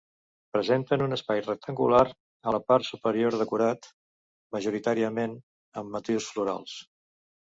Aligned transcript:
Presenten 0.55 1.01
un 1.07 1.11
espai 1.15 1.41
rectangular 1.47 1.99
a 2.51 2.53
la 2.55 2.61
part 2.71 2.87
superior 2.87 3.37
decorat, 3.41 3.85
majoritàriament, 4.57 5.37
amb 5.83 5.95
motius 5.97 6.31
florals. 6.37 6.75